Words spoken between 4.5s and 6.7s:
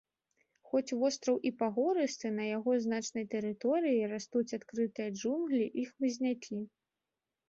адкрытыя джунглі і хмызнякі.